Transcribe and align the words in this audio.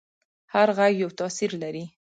هر 0.53 0.67
غږ 0.77 0.93
یو 1.03 1.09
تاثیر 1.19 1.51
لري. 1.61 1.85